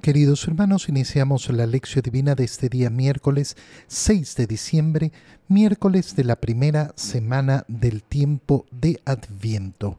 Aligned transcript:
Queridos 0.00 0.46
hermanos, 0.46 0.88
iniciamos 0.88 1.50
la 1.50 1.66
lección 1.66 2.02
divina 2.02 2.36
de 2.36 2.44
este 2.44 2.68
día 2.68 2.88
miércoles 2.88 3.56
6 3.88 4.36
de 4.36 4.46
diciembre, 4.46 5.12
miércoles 5.48 6.14
de 6.14 6.22
la 6.22 6.36
primera 6.36 6.92
semana 6.94 7.64
del 7.66 8.04
tiempo 8.04 8.64
de 8.70 9.00
Adviento. 9.04 9.98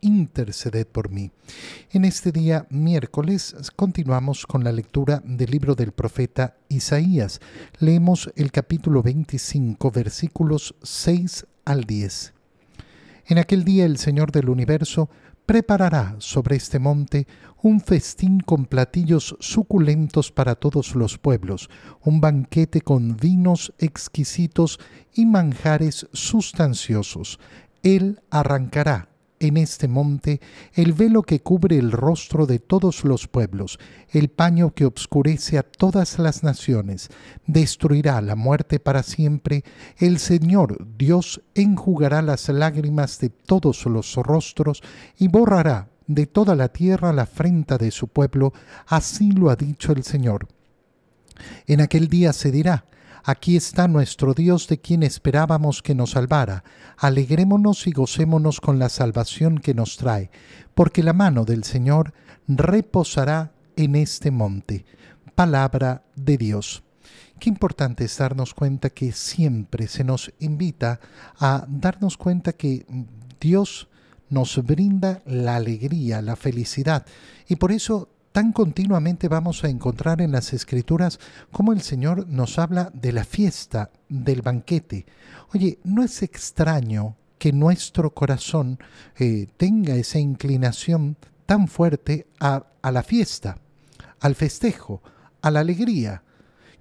interceded 0.00 0.86
por 0.86 1.10
mí. 1.10 1.30
En 1.90 2.04
este 2.04 2.32
día 2.32 2.66
miércoles 2.70 3.54
continuamos 3.76 4.46
con 4.46 4.64
la 4.64 4.72
lectura 4.72 5.22
del 5.24 5.50
libro 5.50 5.74
del 5.74 5.92
profeta 5.92 6.56
Isaías. 6.68 7.40
Leemos 7.78 8.30
el 8.36 8.52
capítulo 8.52 9.02
25 9.02 9.90
versículos 9.90 10.74
6 10.82 11.46
al 11.64 11.84
10. 11.84 12.34
En 13.26 13.38
aquel 13.38 13.64
día 13.64 13.84
el 13.84 13.98
Señor 13.98 14.32
del 14.32 14.48
universo 14.48 15.10
preparará 15.48 16.14
sobre 16.18 16.56
este 16.56 16.78
monte 16.78 17.26
un 17.62 17.80
festín 17.80 18.40
con 18.40 18.66
platillos 18.66 19.34
suculentos 19.40 20.30
para 20.30 20.54
todos 20.54 20.94
los 20.94 21.16
pueblos, 21.16 21.70
un 22.02 22.20
banquete 22.20 22.82
con 22.82 23.16
vinos 23.16 23.72
exquisitos 23.78 24.78
y 25.14 25.24
manjares 25.24 26.06
sustanciosos. 26.12 27.40
Él 27.82 28.20
arrancará 28.30 29.07
en 29.40 29.56
este 29.56 29.88
monte 29.88 30.40
el 30.74 30.92
velo 30.92 31.22
que 31.22 31.40
cubre 31.40 31.78
el 31.78 31.92
rostro 31.92 32.46
de 32.46 32.58
todos 32.58 33.04
los 33.04 33.28
pueblos, 33.28 33.78
el 34.10 34.28
paño 34.28 34.74
que 34.74 34.84
obscurece 34.84 35.58
a 35.58 35.62
todas 35.62 36.18
las 36.18 36.42
naciones, 36.42 37.08
destruirá 37.46 38.20
la 38.20 38.36
muerte 38.36 38.80
para 38.80 39.02
siempre, 39.02 39.64
el 39.98 40.18
Señor 40.18 40.86
Dios 40.96 41.42
enjugará 41.54 42.22
las 42.22 42.48
lágrimas 42.48 43.18
de 43.20 43.30
todos 43.30 43.86
los 43.86 44.14
rostros 44.16 44.82
y 45.18 45.28
borrará 45.28 45.88
de 46.06 46.26
toda 46.26 46.54
la 46.54 46.68
tierra 46.68 47.12
la 47.12 47.22
afrenta 47.22 47.78
de 47.78 47.90
su 47.90 48.08
pueblo, 48.08 48.52
así 48.86 49.30
lo 49.30 49.50
ha 49.50 49.56
dicho 49.56 49.92
el 49.92 50.02
Señor. 50.02 50.48
En 51.66 51.80
aquel 51.80 52.08
día 52.08 52.32
se 52.32 52.50
dirá, 52.50 52.86
Aquí 53.24 53.56
está 53.56 53.88
nuestro 53.88 54.34
Dios 54.34 54.68
de 54.68 54.80
quien 54.80 55.02
esperábamos 55.02 55.82
que 55.82 55.94
nos 55.94 56.10
salvara. 56.10 56.64
Alegrémonos 56.96 57.86
y 57.86 57.92
gocémonos 57.92 58.60
con 58.60 58.78
la 58.78 58.88
salvación 58.88 59.58
que 59.58 59.74
nos 59.74 59.96
trae, 59.96 60.30
porque 60.74 61.02
la 61.02 61.12
mano 61.12 61.44
del 61.44 61.64
Señor 61.64 62.14
reposará 62.46 63.52
en 63.76 63.96
este 63.96 64.30
monte. 64.30 64.84
Palabra 65.34 66.02
de 66.16 66.36
Dios. 66.36 66.82
Qué 67.38 67.48
importante 67.48 68.04
es 68.04 68.18
darnos 68.18 68.54
cuenta 68.54 68.90
que 68.90 69.12
siempre 69.12 69.86
se 69.86 70.02
nos 70.02 70.32
invita 70.40 71.00
a 71.38 71.64
darnos 71.68 72.16
cuenta 72.16 72.52
que 72.52 72.84
Dios 73.40 73.88
nos 74.28 74.62
brinda 74.64 75.22
la 75.24 75.56
alegría, 75.56 76.20
la 76.20 76.36
felicidad. 76.36 77.06
Y 77.46 77.56
por 77.56 77.72
eso 77.72 78.08
tan 78.38 78.52
continuamente 78.52 79.26
vamos 79.26 79.64
a 79.64 79.68
encontrar 79.68 80.22
en 80.22 80.30
las 80.30 80.52
escrituras 80.52 81.18
como 81.50 81.72
el 81.72 81.80
Señor 81.80 82.28
nos 82.28 82.60
habla 82.60 82.88
de 82.94 83.10
la 83.10 83.24
fiesta, 83.24 83.90
del 84.08 84.42
banquete. 84.42 85.06
Oye, 85.52 85.80
no 85.82 86.04
es 86.04 86.22
extraño 86.22 87.16
que 87.36 87.52
nuestro 87.52 88.14
corazón 88.14 88.78
eh, 89.18 89.48
tenga 89.56 89.96
esa 89.96 90.20
inclinación 90.20 91.16
tan 91.46 91.66
fuerte 91.66 92.28
a, 92.38 92.64
a 92.80 92.92
la 92.92 93.02
fiesta, 93.02 93.58
al 94.20 94.36
festejo, 94.36 95.02
a 95.42 95.50
la 95.50 95.58
alegría. 95.58 96.22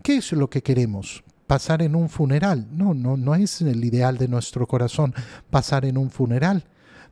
¿Qué 0.04 0.18
es 0.18 0.32
lo 0.34 0.52
que 0.52 0.62
queremos? 0.62 1.24
pasar 1.48 1.82
en 1.82 1.96
un 1.96 2.10
funeral. 2.10 2.68
No, 2.70 2.94
no, 2.94 3.18
no 3.18 3.34
es 3.34 3.62
el 3.64 3.84
ideal 3.84 4.20
de 4.20 4.28
nuestro 4.28 4.68
corazón 4.68 5.16
pasar 5.50 5.86
en 5.86 5.98
un 5.98 6.12
funeral. 6.12 6.66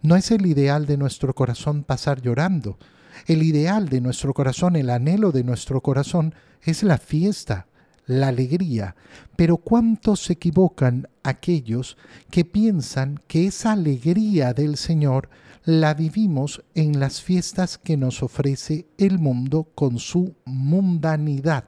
No 0.04 0.16
es 0.16 0.30
el 0.30 0.46
ideal 0.46 0.86
de 0.86 0.98
nuestro 0.98 1.34
corazón 1.34 1.84
pasar 1.84 2.22
llorando. 2.22 2.78
El 3.28 3.44
ideal 3.44 3.90
de 3.90 4.02
nuestro 4.02 4.34
corazón, 4.34 4.76
el 4.76 4.90
anhelo 4.90 5.32
de 5.32 5.44
nuestro 5.44 5.82
corazón 5.82 6.36
es 6.64 6.84
la 6.84 6.98
fiesta, 6.98 7.68
la 8.06 8.28
alegría. 8.28 8.96
Pero 9.36 9.58
cuántos 9.58 10.24
se 10.24 10.34
equivocan 10.34 11.08
aquellos 11.24 11.98
que 12.30 12.46
piensan 12.46 13.20
que 13.28 13.48
esa 13.48 13.72
alegría 13.72 14.54
del 14.54 14.78
Señor 14.78 15.30
la 15.64 15.96
vivimos 15.96 16.64
en 16.76 17.00
las 17.00 17.22
fiestas 17.22 17.80
que 17.80 17.98
nos 17.98 18.22
ofrece 18.22 18.88
el 18.98 19.18
mundo 19.18 19.68
con 19.74 19.98
su 19.98 20.36
mundanidad. 20.46 21.66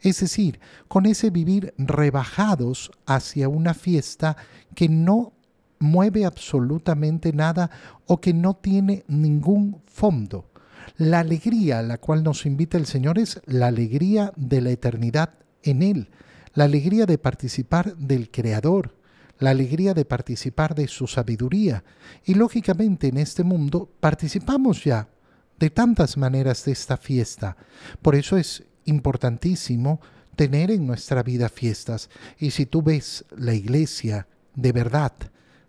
Es 0.00 0.20
decir, 0.20 0.60
con 0.88 1.06
ese 1.06 1.30
vivir 1.30 1.74
rebajados 1.76 2.90
hacia 3.06 3.48
una 3.48 3.74
fiesta 3.74 4.36
que 4.74 4.88
no 4.88 5.32
mueve 5.78 6.24
absolutamente 6.24 7.32
nada 7.32 7.70
o 8.06 8.20
que 8.20 8.32
no 8.32 8.54
tiene 8.54 9.04
ningún 9.08 9.82
fondo. 9.86 10.46
La 10.96 11.20
alegría 11.20 11.80
a 11.80 11.82
la 11.82 11.98
cual 11.98 12.22
nos 12.22 12.46
invita 12.46 12.78
el 12.78 12.86
Señor 12.86 13.18
es 13.18 13.40
la 13.46 13.68
alegría 13.68 14.32
de 14.36 14.60
la 14.60 14.70
eternidad 14.70 15.34
en 15.62 15.82
Él, 15.82 16.10
la 16.54 16.64
alegría 16.64 17.06
de 17.06 17.18
participar 17.18 17.96
del 17.96 18.30
Creador, 18.30 18.94
la 19.38 19.50
alegría 19.50 19.94
de 19.94 20.04
participar 20.04 20.74
de 20.74 20.88
su 20.88 21.06
sabiduría. 21.06 21.84
Y 22.24 22.34
lógicamente 22.34 23.08
en 23.08 23.18
este 23.18 23.42
mundo 23.44 23.90
participamos 24.00 24.84
ya 24.84 25.08
de 25.58 25.70
tantas 25.70 26.16
maneras 26.16 26.64
de 26.64 26.72
esta 26.72 26.96
fiesta. 26.96 27.56
Por 28.02 28.14
eso 28.14 28.36
es 28.36 28.64
importantísimo 28.84 30.00
tener 30.36 30.70
en 30.70 30.86
nuestra 30.86 31.22
vida 31.22 31.48
fiestas. 31.48 32.10
Y 32.38 32.50
si 32.50 32.66
tú 32.66 32.82
ves 32.82 33.24
la 33.36 33.54
iglesia 33.54 34.26
de 34.54 34.72
verdad, 34.72 35.12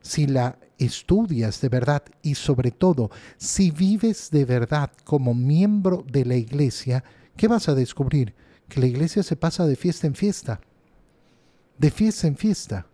si 0.05 0.27
la 0.27 0.59
estudias 0.77 1.61
de 1.61 1.69
verdad 1.69 2.03
y 2.21 2.35
sobre 2.35 2.69
todo 2.69 3.09
si 3.37 3.71
vives 3.71 4.29
de 4.29 4.45
verdad 4.45 4.91
como 5.03 5.33
miembro 5.33 6.05
de 6.07 6.25
la 6.25 6.35
iglesia, 6.35 7.03
¿qué 7.35 7.47
vas 7.47 7.69
a 7.69 7.73
descubrir? 7.73 8.35
Que 8.69 8.81
la 8.81 8.85
iglesia 8.85 9.23
se 9.23 9.35
pasa 9.35 9.65
de 9.65 9.75
fiesta 9.75 10.05
en 10.05 10.13
fiesta, 10.13 10.61
de 11.79 11.89
fiesta 11.89 12.27
en 12.27 12.37
fiesta. 12.37 12.85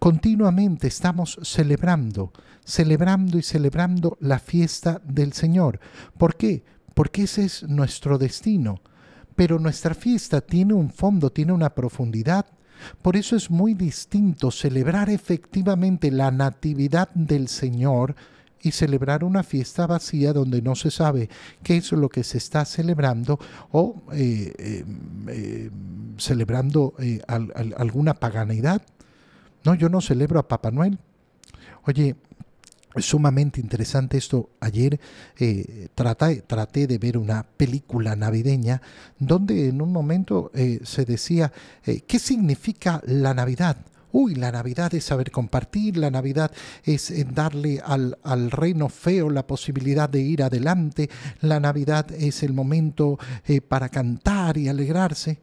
Continuamente 0.00 0.88
estamos 0.88 1.38
celebrando, 1.42 2.32
celebrando 2.64 3.38
y 3.38 3.42
celebrando 3.42 4.18
la 4.20 4.40
fiesta 4.40 5.00
del 5.04 5.34
Señor. 5.34 5.78
¿Por 6.18 6.34
qué? 6.36 6.64
Porque 6.94 7.22
ese 7.22 7.44
es 7.44 7.62
nuestro 7.62 8.18
destino. 8.18 8.80
Pero 9.36 9.60
nuestra 9.60 9.94
fiesta 9.94 10.40
tiene 10.40 10.74
un 10.74 10.90
fondo, 10.90 11.30
tiene 11.30 11.52
una 11.52 11.72
profundidad, 11.72 12.46
por 13.02 13.16
eso 13.16 13.36
es 13.36 13.50
muy 13.50 13.74
distinto 13.74 14.50
celebrar 14.50 15.10
efectivamente 15.10 16.10
la 16.10 16.30
natividad 16.30 17.08
del 17.14 17.48
Señor 17.48 18.14
y 18.62 18.72
celebrar 18.72 19.24
una 19.24 19.42
fiesta 19.42 19.86
vacía 19.86 20.32
donde 20.32 20.62
no 20.62 20.74
se 20.74 20.90
sabe 20.90 21.28
qué 21.62 21.76
es 21.76 21.92
lo 21.92 22.08
que 22.08 22.24
se 22.24 22.38
está 22.38 22.64
celebrando 22.64 23.38
o 23.70 24.02
eh, 24.12 24.52
eh, 24.58 24.84
eh, 25.28 25.70
celebrando 26.16 26.94
alguna 27.76 28.14
paganidad. 28.14 28.82
No, 29.64 29.74
yo 29.74 29.88
no 29.88 30.00
celebro 30.00 30.40
a 30.40 30.48
Papá 30.48 30.70
Noel. 30.70 30.98
Oye, 31.84 32.16
sumamente 33.00 33.60
interesante 33.60 34.18
esto. 34.18 34.50
Ayer 34.60 35.00
eh, 35.38 35.88
traté, 35.94 36.86
de 36.86 36.98
ver 36.98 37.18
una 37.18 37.42
película 37.42 38.16
navideña 38.16 38.80
donde 39.18 39.68
en 39.68 39.80
un 39.82 39.92
momento 39.92 40.50
eh, 40.54 40.80
se 40.84 41.04
decía, 41.04 41.52
eh, 41.84 42.02
¿qué 42.06 42.18
significa 42.18 43.02
la 43.06 43.34
Navidad? 43.34 43.76
Uy, 44.10 44.34
la 44.34 44.50
Navidad 44.50 44.94
es 44.94 45.04
saber 45.04 45.30
compartir, 45.30 45.98
la 45.98 46.10
Navidad 46.10 46.50
es 46.82 47.12
darle 47.34 47.80
al, 47.84 48.18
al, 48.22 48.50
reino 48.50 48.88
feo 48.88 49.28
la 49.28 49.46
posibilidad 49.46 50.08
de 50.08 50.20
ir 50.20 50.42
adelante, 50.42 51.10
la 51.42 51.60
Navidad 51.60 52.10
es 52.12 52.42
el 52.42 52.54
momento 52.54 53.18
para 53.68 53.90
cantar 53.90 54.56
y 54.56 54.68
alegrarse. 54.68 55.42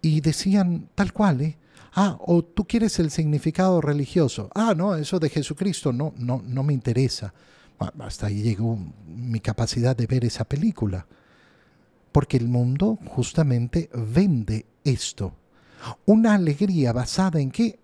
Y 0.00 0.20
decían 0.20 0.90
tal 0.94 1.12
cual, 1.12 1.40
¿eh? 1.40 1.56
Ah, 1.94 2.18
o 2.20 2.42
tú 2.42 2.64
quieres 2.64 2.98
el 2.98 3.10
significado 3.10 3.80
religioso. 3.80 4.50
Ah, 4.54 4.74
no, 4.76 4.96
eso 4.96 5.20
de 5.20 5.30
Jesucristo 5.30 5.92
no, 5.92 6.12
no, 6.16 6.42
no 6.44 6.62
me 6.64 6.72
interesa. 6.72 7.32
Hasta 8.00 8.26
ahí 8.26 8.42
llegó 8.42 8.78
mi 9.06 9.40
capacidad 9.40 9.96
de 9.96 10.06
ver 10.06 10.24
esa 10.24 10.44
película. 10.44 11.06
Porque 12.10 12.36
el 12.36 12.48
mundo 12.48 12.98
justamente 13.06 13.90
vende 13.94 14.66
esto. 14.82 15.34
Una 16.06 16.34
alegría 16.34 16.92
basada 16.92 17.40
en 17.40 17.50
qué? 17.50 17.78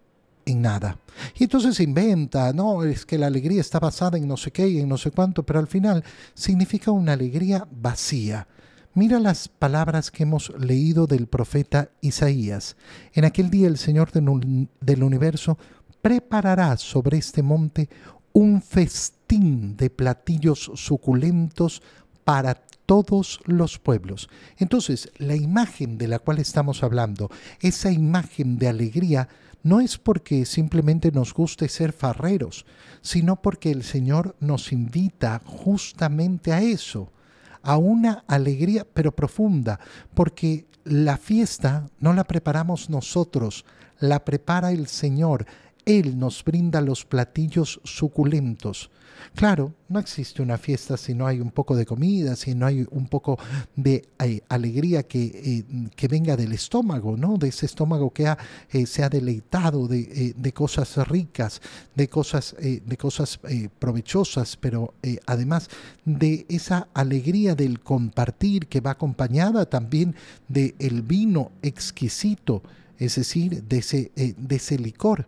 En 0.44 0.62
nada. 0.62 0.98
Y 1.38 1.44
entonces 1.44 1.78
inventa, 1.80 2.52
no, 2.52 2.82
es 2.82 3.06
que 3.06 3.18
la 3.18 3.26
alegría 3.26 3.60
está 3.60 3.78
basada 3.78 4.18
en 4.18 4.26
no 4.26 4.36
sé 4.36 4.50
qué 4.50 4.68
y 4.68 4.80
en 4.80 4.88
no 4.88 4.96
sé 4.96 5.10
cuánto, 5.10 5.44
pero 5.44 5.58
al 5.58 5.66
final 5.66 6.02
significa 6.34 6.90
una 6.90 7.12
alegría 7.12 7.66
vacía. 7.70 8.48
Mira 8.92 9.20
las 9.20 9.46
palabras 9.46 10.10
que 10.10 10.24
hemos 10.24 10.52
leído 10.58 11.06
del 11.06 11.28
profeta 11.28 11.90
Isaías. 12.00 12.76
En 13.12 13.24
aquel 13.24 13.48
día 13.48 13.68
el 13.68 13.78
Señor 13.78 14.10
del 14.10 15.02
universo 15.04 15.58
preparará 16.02 16.76
sobre 16.76 17.18
este 17.18 17.40
monte 17.40 17.88
un 18.32 18.60
festín 18.60 19.76
de 19.76 19.90
platillos 19.90 20.72
suculentos 20.74 21.82
para 22.24 22.56
todos 22.84 23.38
los 23.44 23.78
pueblos. 23.78 24.28
Entonces, 24.58 25.12
la 25.18 25.36
imagen 25.36 25.96
de 25.96 26.08
la 26.08 26.18
cual 26.18 26.40
estamos 26.40 26.82
hablando, 26.82 27.30
esa 27.60 27.92
imagen 27.92 28.58
de 28.58 28.66
alegría, 28.66 29.28
no 29.62 29.80
es 29.80 29.98
porque 29.98 30.44
simplemente 30.44 31.12
nos 31.12 31.32
guste 31.32 31.68
ser 31.68 31.92
farreros, 31.92 32.66
sino 33.02 33.40
porque 33.40 33.70
el 33.70 33.84
Señor 33.84 34.34
nos 34.40 34.72
invita 34.72 35.40
justamente 35.44 36.52
a 36.52 36.60
eso 36.60 37.12
a 37.62 37.76
una 37.76 38.24
alegría 38.26 38.86
pero 38.92 39.12
profunda, 39.12 39.80
porque 40.14 40.66
la 40.84 41.16
fiesta 41.16 41.88
no 41.98 42.12
la 42.12 42.24
preparamos 42.24 42.90
nosotros, 42.90 43.64
la 43.98 44.24
prepara 44.24 44.72
el 44.72 44.86
Señor. 44.86 45.46
Él 45.84 46.18
nos 46.18 46.44
brinda 46.44 46.80
los 46.80 47.04
platillos 47.04 47.80
suculentos. 47.84 48.90
Claro, 49.34 49.74
no 49.88 49.98
existe 49.98 50.42
una 50.42 50.58
fiesta 50.58 50.96
si 50.96 51.14
no 51.14 51.26
hay 51.26 51.40
un 51.40 51.50
poco 51.50 51.76
de 51.76 51.86
comida, 51.86 52.36
si 52.36 52.54
no 52.54 52.66
hay 52.66 52.86
un 52.90 53.06
poco 53.06 53.38
de 53.76 54.08
eh, 54.18 54.40
alegría 54.48 55.02
que, 55.04 55.24
eh, 55.24 55.88
que, 55.94 56.08
venga 56.08 56.36
del 56.36 56.52
estómago, 56.52 57.16
¿no? 57.16 57.36
De 57.36 57.48
ese 57.48 57.66
estómago 57.66 58.12
que 58.12 58.34
eh, 58.70 58.86
se 58.86 59.02
ha 59.02 59.08
deleitado 59.08 59.86
de, 59.88 60.34
de, 60.36 60.52
cosas 60.52 60.96
ricas, 61.08 61.60
de 61.94 62.08
cosas, 62.08 62.56
de 62.60 62.96
cosas 62.96 63.40
provechosas, 63.78 64.56
pero 64.56 64.94
además 65.26 65.68
de 66.04 66.46
esa 66.48 66.88
alegría 66.92 67.54
del 67.54 67.80
compartir 67.80 68.66
que 68.66 68.80
va 68.80 68.92
acompañada 68.92 69.66
también 69.66 70.14
del 70.48 70.74
el 70.78 71.02
vino 71.02 71.52
exquisito, 71.62 72.62
es 72.98 73.14
decir, 73.14 73.62
de 73.64 73.78
ese, 73.78 74.12
de 74.14 74.56
ese 74.56 74.78
licor 74.78 75.26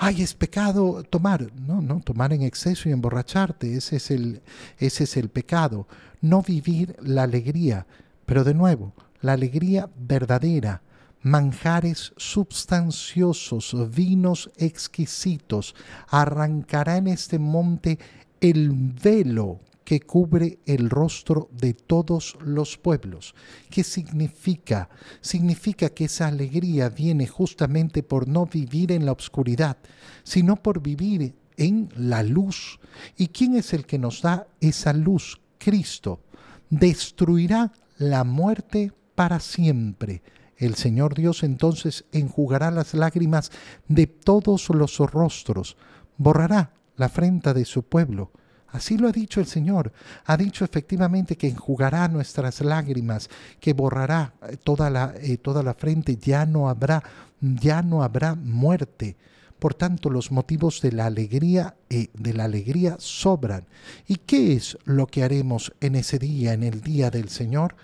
ay, 0.00 0.22
es 0.22 0.34
pecado 0.34 1.04
tomar. 1.04 1.52
No, 1.54 1.82
no, 1.82 2.00
tomar 2.00 2.32
en 2.32 2.42
exceso 2.42 2.88
y 2.88 2.92
emborracharte, 2.92 3.76
ese 3.76 3.96
es 3.96 4.10
el, 4.10 4.40
ese 4.78 5.04
es 5.04 5.16
el 5.18 5.28
pecado. 5.28 5.86
No 6.22 6.42
vivir 6.42 6.96
la 7.02 7.24
alegría, 7.24 7.86
pero 8.24 8.42
de 8.42 8.54
nuevo, 8.54 8.94
la 9.20 9.34
alegría 9.34 9.90
verdadera, 9.98 10.80
manjares 11.20 12.14
substanciosos, 12.16 13.76
vinos 13.94 14.50
exquisitos, 14.56 15.74
arrancará 16.08 16.96
en 16.96 17.06
este 17.06 17.38
monte 17.38 17.98
el 18.40 18.70
velo 18.72 19.60
que 19.90 19.98
cubre 19.98 20.60
el 20.66 20.88
rostro 20.88 21.48
de 21.50 21.74
todos 21.74 22.38
los 22.44 22.78
pueblos. 22.78 23.34
¿Qué 23.68 23.82
significa? 23.82 24.88
Significa 25.20 25.88
que 25.88 26.04
esa 26.04 26.28
alegría 26.28 26.90
viene 26.90 27.26
justamente 27.26 28.04
por 28.04 28.28
no 28.28 28.46
vivir 28.46 28.92
en 28.92 29.04
la 29.04 29.10
oscuridad, 29.10 29.78
sino 30.22 30.54
por 30.54 30.80
vivir 30.80 31.34
en 31.56 31.88
la 31.96 32.22
luz. 32.22 32.78
¿Y 33.16 33.30
quién 33.30 33.56
es 33.56 33.72
el 33.72 33.84
que 33.84 33.98
nos 33.98 34.22
da 34.22 34.46
esa 34.60 34.92
luz? 34.92 35.40
Cristo. 35.58 36.20
Destruirá 36.68 37.72
la 37.98 38.22
muerte 38.22 38.92
para 39.16 39.40
siempre. 39.40 40.22
El 40.56 40.76
Señor 40.76 41.16
Dios 41.16 41.42
entonces 41.42 42.04
enjugará 42.12 42.70
las 42.70 42.94
lágrimas 42.94 43.50
de 43.88 44.06
todos 44.06 44.68
los 44.68 44.98
rostros, 44.98 45.76
borrará 46.16 46.74
la 46.94 47.06
afrenta 47.06 47.52
de 47.54 47.64
su 47.64 47.82
pueblo 47.82 48.30
Así 48.72 48.96
lo 48.96 49.08
ha 49.08 49.12
dicho 49.12 49.40
el 49.40 49.46
Señor. 49.46 49.92
Ha 50.24 50.36
dicho 50.36 50.64
efectivamente 50.64 51.36
que 51.36 51.48
enjugará 51.48 52.06
nuestras 52.08 52.60
lágrimas, 52.60 53.28
que 53.58 53.72
borrará 53.72 54.34
eh, 54.48 54.56
toda 54.56 54.90
la, 54.90 55.14
eh, 55.20 55.38
toda 55.38 55.62
la 55.62 55.74
frente, 55.74 56.16
ya 56.16 56.46
no 56.46 56.68
habrá, 56.68 57.02
ya 57.40 57.82
no 57.82 58.02
habrá 58.02 58.34
muerte. 58.34 59.16
Por 59.58 59.74
tanto, 59.74 60.08
los 60.08 60.30
motivos 60.30 60.80
de 60.80 60.92
la 60.92 61.06
alegría, 61.06 61.76
eh, 61.90 62.08
de 62.14 62.32
la 62.32 62.44
alegría 62.44 62.96
sobran. 62.98 63.66
¿Y 64.06 64.16
qué 64.16 64.54
es 64.54 64.78
lo 64.84 65.06
que 65.06 65.22
haremos 65.22 65.72
en 65.80 65.96
ese 65.96 66.18
día, 66.18 66.54
en 66.54 66.62
el 66.62 66.80
día 66.80 67.10
del 67.10 67.28
Señor? 67.28 67.76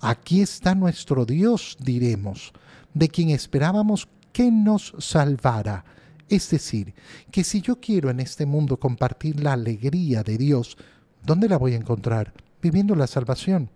Aquí 0.00 0.40
está 0.40 0.74
nuestro 0.74 1.24
Dios, 1.24 1.76
diremos, 1.78 2.52
de 2.92 3.08
quien 3.08 3.30
esperábamos 3.30 4.08
que 4.32 4.50
nos 4.50 4.94
salvara 4.98 5.84
es 6.28 6.50
decir, 6.50 6.94
que 7.30 7.44
si 7.44 7.60
yo 7.60 7.80
quiero 7.80 8.10
en 8.10 8.20
este 8.20 8.46
mundo 8.46 8.78
compartir 8.78 9.40
la 9.40 9.52
alegría 9.52 10.22
de 10.22 10.38
Dios, 10.38 10.76
¿dónde 11.22 11.48
la 11.48 11.58
voy 11.58 11.74
a 11.74 11.76
encontrar? 11.76 12.32
Viviendo 12.60 12.94
la 12.94 13.06
salvación. 13.06 13.70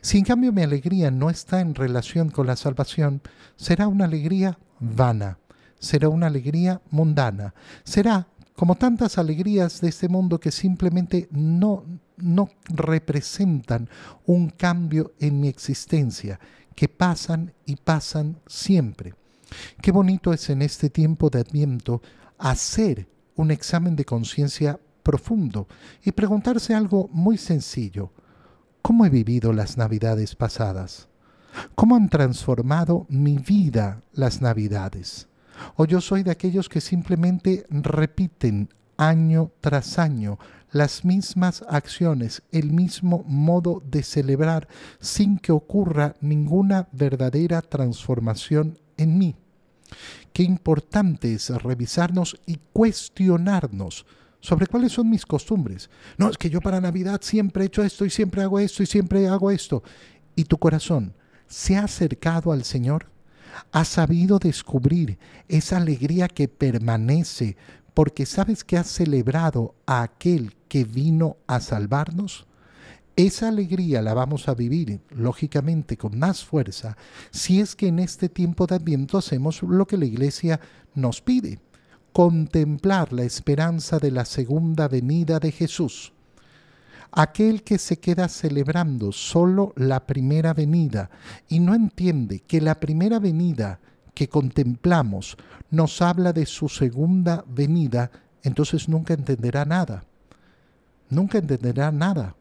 Si 0.00 0.18
en 0.18 0.24
cambio 0.24 0.52
mi 0.52 0.62
alegría 0.62 1.10
no 1.10 1.30
está 1.30 1.60
en 1.60 1.74
relación 1.74 2.30
con 2.30 2.46
la 2.46 2.56
salvación, 2.56 3.22
será 3.56 3.88
una 3.88 4.04
alegría 4.04 4.58
vana, 4.80 5.38
será 5.78 6.08
una 6.08 6.26
alegría 6.26 6.80
mundana, 6.90 7.54
será 7.84 8.28
como 8.54 8.74
tantas 8.74 9.18
alegrías 9.18 9.80
de 9.80 9.88
este 9.88 10.08
mundo 10.08 10.40
que 10.40 10.50
simplemente 10.50 11.28
no, 11.30 11.84
no 12.16 12.50
representan 12.64 13.88
un 14.26 14.50
cambio 14.50 15.14
en 15.20 15.40
mi 15.40 15.48
existencia, 15.48 16.40
que 16.74 16.88
pasan 16.88 17.54
y 17.66 17.76
pasan 17.76 18.40
siempre. 18.46 19.14
Qué 19.80 19.92
bonito 19.92 20.32
es 20.32 20.50
en 20.50 20.62
este 20.62 20.90
tiempo 20.90 21.30
de 21.30 21.40
Adviento 21.40 22.02
hacer 22.38 23.08
un 23.34 23.50
examen 23.50 23.96
de 23.96 24.04
conciencia 24.04 24.78
profundo 25.02 25.68
y 26.02 26.12
preguntarse 26.12 26.74
algo 26.74 27.08
muy 27.12 27.38
sencillo. 27.38 28.12
¿Cómo 28.82 29.06
he 29.06 29.10
vivido 29.10 29.52
las 29.52 29.76
navidades 29.76 30.34
pasadas? 30.34 31.08
¿Cómo 31.74 31.96
han 31.96 32.08
transformado 32.08 33.06
mi 33.08 33.38
vida 33.38 34.02
las 34.12 34.40
navidades? 34.42 35.28
¿O 35.76 35.86
yo 35.86 36.00
soy 36.00 36.22
de 36.22 36.30
aquellos 36.30 36.68
que 36.68 36.80
simplemente 36.80 37.66
repiten 37.70 38.68
año 38.96 39.52
tras 39.60 39.98
año 39.98 40.38
las 40.70 41.04
mismas 41.04 41.64
acciones, 41.68 42.42
el 42.52 42.72
mismo 42.72 43.24
modo 43.26 43.82
de 43.86 44.02
celebrar 44.02 44.68
sin 45.00 45.38
que 45.38 45.52
ocurra 45.52 46.14
ninguna 46.20 46.88
verdadera 46.92 47.62
transformación 47.62 48.78
en 48.98 49.16
mí. 49.16 49.34
Qué 50.32 50.42
importante 50.42 51.32
es 51.32 51.48
revisarnos 51.48 52.38
y 52.46 52.58
cuestionarnos 52.72 54.04
sobre 54.40 54.66
cuáles 54.66 54.92
son 54.92 55.10
mis 55.10 55.26
costumbres. 55.26 55.90
No, 56.16 56.28
es 56.28 56.36
que 56.38 56.50
yo 56.50 56.60
para 56.60 56.80
Navidad 56.80 57.20
siempre 57.22 57.64
he 57.64 57.66
hecho 57.66 57.82
esto 57.82 58.04
y 58.04 58.10
siempre 58.10 58.42
hago 58.42 58.58
esto 58.60 58.82
y 58.82 58.86
siempre 58.86 59.26
hago 59.26 59.50
esto. 59.50 59.82
¿Y 60.36 60.44
tu 60.44 60.58
corazón 60.58 61.14
se 61.46 61.76
ha 61.76 61.84
acercado 61.84 62.52
al 62.52 62.64
Señor? 62.64 63.06
¿Ha 63.72 63.84
sabido 63.84 64.38
descubrir 64.38 65.18
esa 65.48 65.78
alegría 65.78 66.28
que 66.28 66.46
permanece 66.46 67.56
porque 67.94 68.26
sabes 68.26 68.62
que 68.62 68.76
has 68.76 68.86
celebrado 68.86 69.74
a 69.86 70.02
aquel 70.02 70.54
que 70.68 70.84
vino 70.84 71.38
a 71.48 71.58
salvarnos? 71.60 72.46
Esa 73.18 73.48
alegría 73.48 74.00
la 74.00 74.14
vamos 74.14 74.48
a 74.48 74.54
vivir, 74.54 75.00
lógicamente, 75.10 75.96
con 75.96 76.16
más 76.20 76.44
fuerza 76.44 76.96
si 77.32 77.60
es 77.60 77.74
que 77.74 77.88
en 77.88 77.98
este 77.98 78.28
tiempo 78.28 78.64
de 78.68 78.76
Adviento 78.76 79.18
hacemos 79.18 79.60
lo 79.64 79.88
que 79.88 79.96
la 79.96 80.04
Iglesia 80.04 80.60
nos 80.94 81.20
pide, 81.20 81.58
contemplar 82.12 83.12
la 83.12 83.24
esperanza 83.24 83.98
de 83.98 84.12
la 84.12 84.24
segunda 84.24 84.86
venida 84.86 85.40
de 85.40 85.50
Jesús. 85.50 86.12
Aquel 87.10 87.64
que 87.64 87.78
se 87.78 87.98
queda 87.98 88.28
celebrando 88.28 89.10
solo 89.10 89.72
la 89.74 90.06
primera 90.06 90.54
venida 90.54 91.10
y 91.48 91.58
no 91.58 91.74
entiende 91.74 92.38
que 92.38 92.60
la 92.60 92.78
primera 92.78 93.18
venida 93.18 93.80
que 94.14 94.28
contemplamos 94.28 95.36
nos 95.72 96.02
habla 96.02 96.32
de 96.32 96.46
su 96.46 96.68
segunda 96.68 97.44
venida, 97.48 98.12
entonces 98.44 98.88
nunca 98.88 99.14
entenderá 99.14 99.64
nada. 99.64 100.04
Nunca 101.10 101.38
entenderá 101.38 101.90
nada 101.90 102.36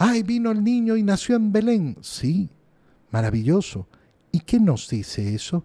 ¡Ay, 0.00 0.22
vino 0.22 0.52
el 0.52 0.62
niño 0.62 0.96
y 0.96 1.02
nació 1.02 1.34
en 1.34 1.50
Belén! 1.50 1.96
Sí, 2.02 2.48
maravilloso. 3.10 3.88
¿Y 4.30 4.40
qué 4.40 4.60
nos 4.60 4.88
dice 4.88 5.34
eso? 5.34 5.64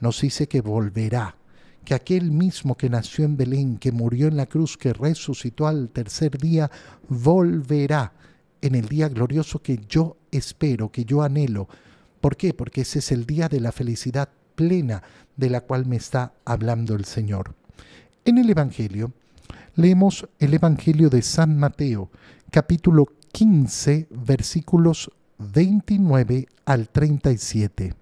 Nos 0.00 0.20
dice 0.20 0.48
que 0.48 0.60
volverá, 0.60 1.36
que 1.84 1.94
aquel 1.94 2.32
mismo 2.32 2.76
que 2.76 2.90
nació 2.90 3.24
en 3.24 3.36
Belén, 3.36 3.78
que 3.78 3.92
murió 3.92 4.26
en 4.26 4.36
la 4.36 4.46
cruz, 4.46 4.76
que 4.76 4.92
resucitó 4.92 5.68
al 5.68 5.90
tercer 5.90 6.38
día, 6.38 6.68
volverá 7.08 8.12
en 8.60 8.74
el 8.74 8.88
día 8.88 9.08
glorioso 9.08 9.62
que 9.62 9.78
yo 9.88 10.16
espero, 10.32 10.90
que 10.90 11.04
yo 11.04 11.22
anhelo. 11.22 11.68
¿Por 12.20 12.36
qué? 12.36 12.54
Porque 12.54 12.80
ese 12.80 12.98
es 12.98 13.12
el 13.12 13.26
día 13.26 13.48
de 13.48 13.60
la 13.60 13.70
felicidad 13.70 14.28
plena 14.56 15.04
de 15.36 15.50
la 15.50 15.60
cual 15.60 15.86
me 15.86 15.94
está 15.94 16.32
hablando 16.44 16.96
el 16.96 17.04
Señor. 17.04 17.54
En 18.24 18.38
el 18.38 18.50
Evangelio, 18.50 19.12
leemos 19.76 20.28
el 20.40 20.52
Evangelio 20.52 21.10
de 21.10 21.22
San 21.22 21.56
Mateo, 21.56 22.10
capítulo 22.50 23.06
15, 23.38 24.08
versículos 24.10 25.12
29 25.38 26.48
al 26.64 26.88
37. 26.88 27.94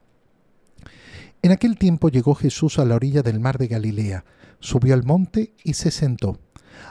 En 1.43 1.53
aquel 1.53 1.77
tiempo 1.77 2.09
llegó 2.09 2.35
Jesús 2.35 2.79
a 2.79 2.87
la 2.87 2.95
orilla 2.95 3.21
del 3.21 3.39
mar 3.39 3.59
de 3.59 3.67
Galilea, 3.67 4.25
subió 4.61 4.95
al 4.95 5.05
monte 5.05 5.53
y 5.63 5.75
se 5.75 5.91
sentó. 5.91 6.39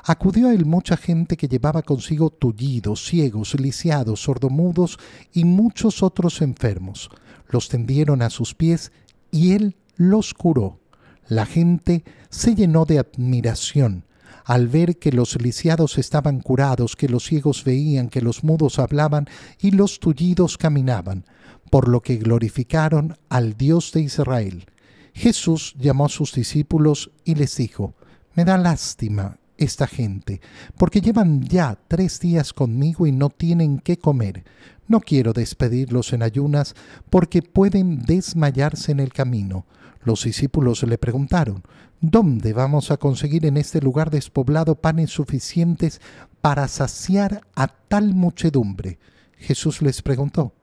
Acudió 0.04 0.50
a 0.50 0.54
él 0.54 0.68
mucha 0.68 0.96
gente 0.96 1.38
que 1.38 1.48
llevaba 1.48 1.82
consigo 1.82 2.30
tullidos, 2.30 3.04
ciegos, 3.04 3.60
lisiados, 3.60 4.22
sordomudos 4.22 5.00
y 5.34 5.44
muchos 5.44 6.04
otros 6.04 6.40
enfermos. 6.44 7.10
Los 7.50 7.68
tendieron 7.68 8.22
a 8.22 8.30
sus 8.30 8.54
pies 8.54 8.92
y 9.32 9.54
él 9.54 9.76
los 9.96 10.36
curó. 10.36 10.80
La 11.28 11.48
gente 11.48 12.04
se 12.30 12.54
llenó 12.54 12.86
de 12.86 13.00
admiración 13.00 14.06
al 14.44 14.68
ver 14.68 14.98
que 14.98 15.12
los 15.12 15.42
lisiados 15.42 15.98
estaban 15.98 16.40
curados, 16.40 16.96
que 16.96 17.10
los 17.10 17.26
ciegos 17.26 17.64
veían, 17.64 18.10
que 18.10 18.22
los 18.22 18.44
mudos 18.44 18.80
hablaban 18.80 19.28
y 19.60 19.72
los 19.72 20.00
tullidos 20.00 20.58
caminaban, 20.58 21.26
por 21.70 21.88
lo 21.88 22.02
que 22.02 22.18
glorificaron 22.18 23.18
al 23.30 23.58
Dios 23.58 23.92
de 23.92 24.02
Israel. 24.02 24.66
Jesús 25.14 25.76
llamó 25.80 26.06
a 26.06 26.10
sus 26.10 26.34
discípulos 26.34 27.12
y 27.24 27.36
les 27.36 27.56
dijo, 27.56 27.96
Me 28.34 28.46
da 28.46 28.58
lástima 28.58 29.38
esta 29.58 29.88
gente, 29.88 30.42
porque 30.78 31.02
llevan 31.02 31.44
ya 31.44 31.78
tres 31.88 32.20
días 32.20 32.54
conmigo 32.54 33.08
y 33.08 33.12
no 33.12 33.30
tienen 33.30 33.80
qué 33.80 33.98
comer. 33.98 34.44
No 34.88 35.00
quiero 35.00 35.34
despedirlos 35.34 36.14
en 36.14 36.24
ayunas, 36.24 36.76
porque 37.10 37.42
pueden 37.42 38.04
desmayarse 38.04 38.92
en 38.92 39.00
el 39.00 39.12
camino. 39.12 39.66
Los 40.04 40.24
discípulos 40.24 40.84
le 40.84 40.98
preguntaron, 40.98 41.64
¿Dónde 42.02 42.54
vamos 42.54 42.92
a 42.92 42.98
conseguir 42.98 43.46
en 43.46 43.58
este 43.58 43.82
lugar 43.82 44.12
despoblado 44.12 44.76
panes 44.76 45.10
suficientes 45.10 46.02
para 46.42 46.68
saciar 46.68 47.42
a 47.56 47.68
tal 47.68 48.14
muchedumbre? 48.14 49.00
Jesús 49.38 49.82
les 49.82 50.02
preguntó, 50.02 50.54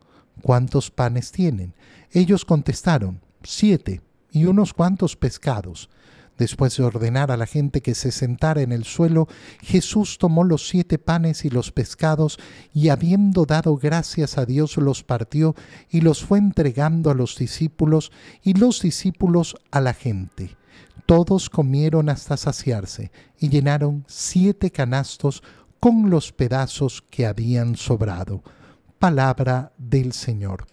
¿cuántos 0.43 0.91
panes 0.91 1.33
tienen? 1.33 1.75
Ellos 2.13 2.45
contestaron, 2.45 3.21
siete 3.43 4.03
y 4.31 4.45
unos 4.45 4.73
cuantos 4.73 5.17
pescados. 5.17 5.91
Después 6.43 6.77
de 6.77 6.83
ordenar 6.83 7.31
a 7.31 7.37
la 7.37 7.47
gente 7.47 7.83
que 7.83 7.95
se 7.95 8.11
sentara 8.11 8.63
en 8.63 8.73
el 8.73 8.83
suelo, 8.83 9.29
Jesús 9.61 10.19
tomó 10.19 10.43
los 10.43 10.67
siete 10.67 10.99
panes 10.99 11.45
y 11.45 11.51
los 11.51 11.71
pescados, 11.71 12.37
y 12.75 12.89
habiendo 12.89 13.45
dado 13.45 13.77
gracias 13.77 14.39
a 14.39 14.45
Dios 14.45 14.77
los 14.77 15.05
partió 15.05 15.55
y 15.89 16.01
los 16.01 16.25
fue 16.25 16.41
entregando 16.41 17.13
a 17.13 17.15
los 17.15 17.39
discípulos, 17.39 18.11
y 18.43 18.55
los 18.55 18.83
discípulos 18.83 19.55
a 19.71 19.81
la 19.81 19.95
gente. 19.95 20.57
Todos 21.07 21.49
comieron 21.49 22.09
hasta 22.09 22.37
saciarse, 22.37 23.13
y 23.39 23.49
llenaron 23.49 24.05
siete 24.09 24.73
canastos 24.73 25.45
con 25.79 26.11
los 26.11 26.33
pedazos 26.33 27.05
que 27.09 27.25
habían 27.25 27.77
sobrado. 27.77 28.43
Palabra 28.99 29.71
del 29.79 30.13
Señor. 30.13 30.67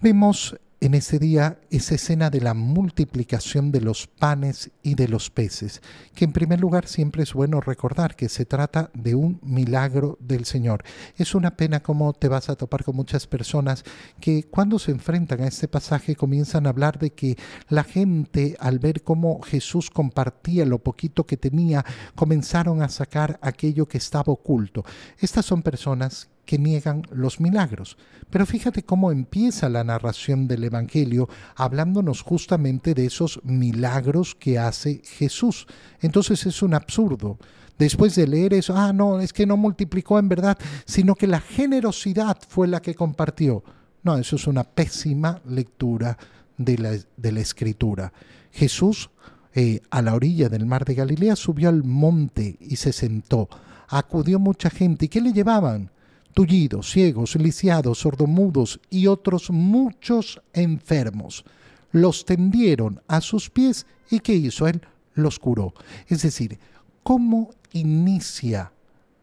Vemos 0.00 0.56
en 0.80 0.94
ese 0.94 1.18
día 1.18 1.58
esa 1.70 1.94
escena 1.94 2.30
de 2.30 2.40
la 2.40 2.54
multiplicación 2.54 3.72
de 3.72 3.80
los 3.80 4.06
panes 4.06 4.70
y 4.82 4.94
de 4.94 5.08
los 5.08 5.30
peces, 5.30 5.80
que 6.14 6.24
en 6.24 6.32
primer 6.32 6.60
lugar 6.60 6.86
siempre 6.86 7.22
es 7.22 7.32
bueno 7.32 7.60
recordar 7.60 8.14
que 8.14 8.28
se 8.28 8.44
trata 8.44 8.90
de 8.94 9.14
un 9.14 9.40
milagro 9.42 10.18
del 10.20 10.44
Señor. 10.44 10.84
Es 11.16 11.34
una 11.34 11.56
pena 11.56 11.80
como 11.80 12.12
te 12.12 12.28
vas 12.28 12.50
a 12.50 12.56
topar 12.56 12.84
con 12.84 12.96
muchas 12.96 13.26
personas 13.26 13.84
que 14.20 14.44
cuando 14.44 14.78
se 14.78 14.90
enfrentan 14.90 15.40
a 15.40 15.48
este 15.48 15.68
pasaje 15.68 16.14
comienzan 16.14 16.66
a 16.66 16.70
hablar 16.70 16.98
de 16.98 17.10
que 17.10 17.36
la 17.68 17.84
gente 17.84 18.56
al 18.60 18.78
ver 18.78 19.02
cómo 19.02 19.40
Jesús 19.42 19.90
compartía 19.90 20.66
lo 20.66 20.78
poquito 20.78 21.24
que 21.24 21.36
tenía, 21.36 21.84
comenzaron 22.14 22.82
a 22.82 22.88
sacar 22.88 23.38
aquello 23.40 23.86
que 23.86 23.98
estaba 23.98 24.32
oculto. 24.32 24.84
Estas 25.18 25.46
son 25.46 25.62
personas 25.62 26.28
que 26.46 26.58
niegan 26.58 27.02
los 27.10 27.40
milagros. 27.40 27.98
Pero 28.30 28.46
fíjate 28.46 28.84
cómo 28.84 29.12
empieza 29.12 29.68
la 29.68 29.84
narración 29.84 30.48
del 30.48 30.64
Evangelio 30.64 31.28
hablándonos 31.54 32.22
justamente 32.22 32.94
de 32.94 33.06
esos 33.06 33.40
milagros 33.44 34.34
que 34.34 34.58
hace 34.58 35.02
Jesús. 35.04 35.66
Entonces 36.00 36.46
es 36.46 36.62
un 36.62 36.74
absurdo. 36.74 37.38
Después 37.78 38.14
de 38.14 38.26
leer 38.26 38.54
eso, 38.54 38.74
ah, 38.74 38.92
no, 38.92 39.20
es 39.20 39.32
que 39.32 39.44
no 39.44 39.56
multiplicó 39.56 40.18
en 40.18 40.30
verdad, 40.30 40.56
sino 40.86 41.14
que 41.14 41.26
la 41.26 41.40
generosidad 41.40 42.38
fue 42.48 42.68
la 42.68 42.80
que 42.80 42.94
compartió. 42.94 43.62
No, 44.02 44.16
eso 44.16 44.36
es 44.36 44.46
una 44.46 44.64
pésima 44.64 45.42
lectura 45.46 46.16
de 46.56 46.78
la, 46.78 46.92
de 47.16 47.32
la 47.32 47.40
escritura. 47.40 48.12
Jesús, 48.50 49.10
eh, 49.54 49.80
a 49.90 50.00
la 50.00 50.14
orilla 50.14 50.48
del 50.48 50.64
mar 50.64 50.84
de 50.84 50.94
Galilea, 50.94 51.36
subió 51.36 51.68
al 51.68 51.84
monte 51.84 52.56
y 52.60 52.76
se 52.76 52.92
sentó. 52.92 53.48
Acudió 53.88 54.38
mucha 54.38 54.70
gente. 54.70 55.06
¿Y 55.06 55.08
qué 55.08 55.20
le 55.20 55.32
llevaban? 55.32 55.90
Tullidos, 56.36 56.90
ciegos, 56.90 57.34
lisiados, 57.36 58.00
sordomudos 58.00 58.78
y 58.90 59.06
otros 59.06 59.48
muchos 59.48 60.42
enfermos. 60.52 61.46
Los 61.92 62.26
tendieron 62.26 63.00
a 63.08 63.22
sus 63.22 63.48
pies 63.48 63.86
y 64.10 64.20
¿qué 64.20 64.34
hizo 64.34 64.68
él? 64.68 64.82
Los 65.14 65.38
curó. 65.38 65.72
Es 66.08 66.20
decir, 66.20 66.58
¿cómo 67.02 67.52
inicia 67.72 68.70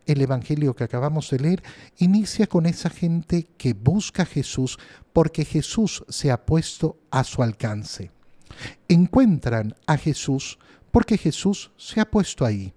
el 0.08 0.22
Evangelio 0.22 0.76
que 0.76 0.86
acabamos 0.86 1.30
de 1.30 1.38
leer? 1.38 1.64
Inicia 2.00 2.48
con 2.48 2.66
esa 2.66 2.90
gente 2.90 3.48
que 3.60 3.74
busca 3.74 4.24
a 4.24 4.26
Jesús 4.26 4.80
porque 5.14 5.46
Jesús 5.46 6.04
se 6.10 6.32
ha 6.32 6.44
puesto 6.44 6.98
a 7.12 7.24
su 7.24 7.44
alcance. 7.44 8.10
Encuentran 8.88 9.76
a 9.86 9.98
Jesús 9.98 10.58
porque 10.90 11.20
Jesús 11.20 11.70
se 11.78 12.00
ha 12.00 12.10
puesto 12.10 12.44
ahí 12.44 12.74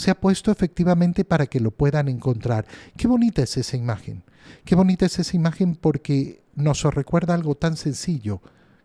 se 0.00 0.10
ha 0.10 0.18
puesto 0.18 0.50
efectivamente 0.50 1.24
para 1.24 1.46
que 1.46 1.60
lo 1.60 1.70
puedan 1.70 2.08
encontrar. 2.08 2.66
Qué 2.96 3.06
bonita 3.06 3.42
es 3.42 3.56
esa 3.58 3.76
imagen. 3.76 4.24
Qué 4.64 4.74
bonita 4.74 5.06
es 5.06 5.18
esa 5.18 5.36
imagen 5.36 5.76
porque 5.76 6.42
nos 6.54 6.82
recuerda 6.82 7.34
algo 7.34 7.54
tan 7.54 7.76
sencillo. 7.76 8.40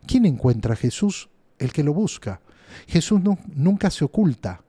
¿Quién 0.05 0.25
encuentra 0.25 0.74
a 0.74 0.77
Jesús? 0.77 1.29
El 1.57 1.72
que 1.72 1.84
lo 1.84 1.93
busca. 1.93 2.41
Jesús 2.88 3.22
nunca 3.55 3.89
se 3.89 4.03
oculta. 4.03 4.62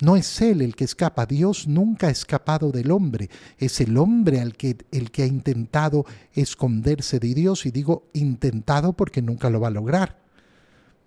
No 0.00 0.16
es 0.16 0.40
Él 0.40 0.62
el 0.62 0.76
que 0.76 0.84
escapa. 0.84 1.26
Dios 1.26 1.66
nunca 1.66 2.06
ha 2.06 2.10
escapado 2.10 2.70
del 2.70 2.92
hombre. 2.92 3.28
Es 3.58 3.80
el 3.80 3.96
hombre 3.98 4.40
al 4.40 4.56
que, 4.56 4.76
el 4.92 5.10
que 5.10 5.24
ha 5.24 5.26
intentado 5.26 6.06
esconderse 6.32 7.18
de 7.18 7.34
Dios. 7.34 7.66
Y 7.66 7.72
digo 7.72 8.08
intentado 8.12 8.92
porque 8.92 9.22
nunca 9.22 9.50
lo 9.50 9.60
va 9.60 9.68
a 9.68 9.72
lograr. 9.72 10.23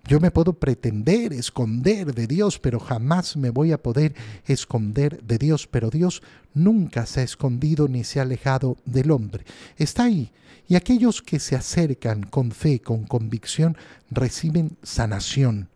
Yo 0.07 0.21
me 0.21 0.31
puedo 0.31 0.53
pretender 0.53 1.33
esconder 1.33 2.13
de 2.13 2.27
Dios, 2.27 2.59
pero 2.59 2.79
jamás 2.79 3.35
me 3.35 3.49
voy 3.49 3.73
a 3.73 3.83
poder 3.83 4.15
esconder 4.45 5.21
de 5.21 5.37
Dios. 5.37 5.67
Pero 5.67 5.89
Dios 5.89 6.23
nunca 6.53 7.05
se 7.05 7.19
ha 7.19 7.23
escondido 7.23 7.89
ni 7.89 8.05
se 8.05 8.19
ha 8.19 8.21
alejado 8.23 8.77
del 8.85 9.11
hombre. 9.11 9.43
Está 9.75 10.05
ahí. 10.05 10.31
Y 10.69 10.75
aquellos 10.75 11.21
que 11.21 11.39
se 11.39 11.57
acercan 11.57 12.23
con 12.23 12.51
fe, 12.51 12.79
con 12.79 13.03
convicción, 13.03 13.75
reciben 14.09 14.77
sanación, 14.81 15.67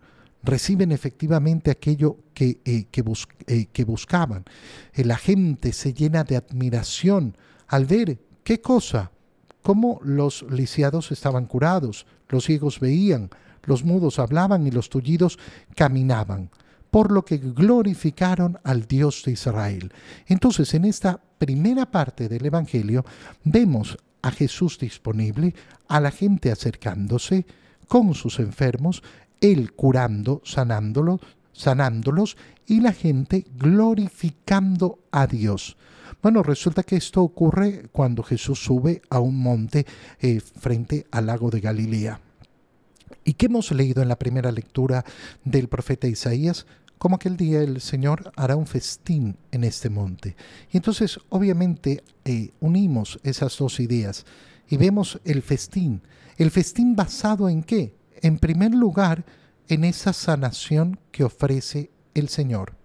reciben 0.44 0.94
efectivamente 0.94 1.70
aquello 1.70 2.18
que, 2.34 2.62
eh, 2.64 2.88
eh, 3.48 3.66
que 3.66 3.84
buscaban. 3.84 4.46
Eh, 4.94 5.04
la 5.04 5.18
gente 5.18 5.74
se 5.74 5.94
llena 5.94 6.24
de 6.24 6.38
admiración 6.38 7.36
al 7.68 7.86
ver 7.86 8.18
qué 8.46 8.62
cosa, 8.62 9.12
cómo 9.62 10.00
los 10.04 10.46
lisiados 10.50 11.12
estaban 11.12 11.48
curados, 11.48 12.06
los 12.30 12.46
ciegos 12.46 12.80
veían, 12.80 13.30
los 13.64 13.84
mudos 13.84 14.20
hablaban 14.20 14.66
y 14.68 14.72
los 14.72 14.90
tullidos 14.90 15.40
caminaban, 15.76 16.50
por 16.90 17.12
lo 17.12 17.24
que 17.24 17.38
glorificaron 17.38 18.60
al 18.64 18.88
Dios 18.88 19.24
de 19.26 19.32
Israel. 19.32 19.92
Entonces, 20.28 20.74
en 20.74 20.86
esta 20.86 21.22
primera 21.38 21.90
parte 21.90 22.28
del 22.28 22.46
Evangelio 22.46 23.06
vemos 23.44 23.98
a 24.22 24.32
Jesús 24.32 24.78
disponible, 24.78 25.56
a 25.88 26.00
la 26.00 26.12
gente 26.12 26.52
acercándose 26.52 27.46
con 27.88 28.14
sus 28.14 28.40
enfermos, 28.40 29.04
él 29.40 29.74
curando, 29.74 30.42
sanándolos, 30.46 31.22
sanándolos 31.52 32.38
y 32.68 32.80
la 32.82 32.94
gente 32.94 33.46
glorificando 33.58 35.00
a 35.12 35.28
Dios. 35.28 35.78
Bueno, 36.22 36.44
resulta 36.44 36.84
que 36.84 36.98
esto 36.98 37.24
ocurre 37.24 37.90
cuando 37.92 38.22
Jesús 38.22 38.64
sube 38.64 39.02
a 39.10 39.20
un 39.20 39.38
monte 39.38 39.86
eh, 40.20 40.40
frente 40.40 41.08
al 41.12 41.26
lago 41.26 41.50
de 41.50 41.62
Galilea. 41.62 42.20
¿Y 43.24 43.34
qué 43.34 43.48
hemos 43.48 43.72
leído 43.72 44.02
en 44.02 44.10
la 44.10 44.20
primera 44.20 44.52
lectura 44.52 45.06
del 45.44 45.68
profeta 45.68 46.08
Isaías? 46.08 46.66
Como 46.98 47.16
aquel 47.16 47.36
día 47.36 47.62
el 47.62 47.82
Señor 47.82 48.32
hará 48.36 48.56
un 48.56 48.68
festín 48.68 49.36
en 49.52 49.64
este 49.64 49.90
monte. 49.90 50.36
Y 50.72 50.78
entonces, 50.78 51.20
obviamente, 51.30 52.04
eh, 52.26 52.52
unimos 52.60 53.20
esas 53.24 53.58
dos 53.58 53.80
ideas 53.80 54.26
y 54.70 54.78
vemos 54.78 55.20
el 55.26 55.42
festín. 55.42 56.02
¿El 56.38 56.52
festín 56.52 56.96
basado 56.96 57.50
en 57.50 57.64
qué? 57.64 57.96
En 58.22 58.38
primer 58.38 58.74
lugar, 58.74 59.26
en 59.68 59.84
esa 59.84 60.14
sanación 60.14 61.00
que 61.12 61.24
ofrece 61.24 61.90
el 62.14 62.30
Señor. 62.30 62.76